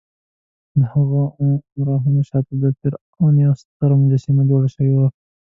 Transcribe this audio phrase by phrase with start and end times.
[0.79, 5.07] دهغه اهرامونو شاته د فرعون یوه ستره مجسمه جوړه شوې وه.